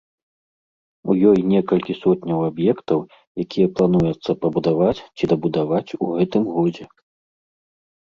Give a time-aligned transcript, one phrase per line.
[1.11, 2.99] У ёй некалькі сотняў аб'ектаў,
[3.45, 6.85] якія плануецца пабудаваць ці дабудаваць у гэтым годзе.